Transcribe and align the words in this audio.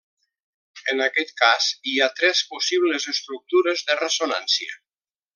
En 0.93 1.01
aquest 1.07 1.33
cas, 1.41 1.67
hi 1.91 1.99
ha 1.99 2.07
tres 2.21 2.41
possibles 2.53 3.05
estructures 3.13 3.83
de 3.91 3.99
ressonància. 4.03 4.79